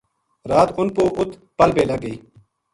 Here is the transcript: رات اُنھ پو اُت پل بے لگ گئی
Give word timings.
رات 0.49 0.69
اُنھ 0.77 0.93
پو 0.95 1.03
اُت 1.17 1.29
پل 1.57 1.69
بے 1.75 1.83
لگ 1.89 1.99
گئی 2.03 2.15